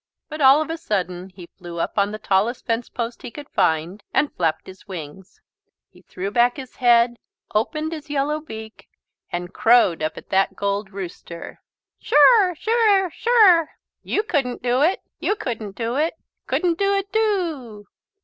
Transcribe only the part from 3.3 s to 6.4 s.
find, and flapped his wings. He threw